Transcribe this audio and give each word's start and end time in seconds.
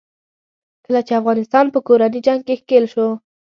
کله 0.85 1.01
چې 1.07 1.13
افغانستان 1.19 1.65
په 1.73 1.79
کورني 1.87 2.19
جنګ 2.27 2.41
کې 2.47 2.55
ښکېل 2.61 2.85
شو. 2.93 3.07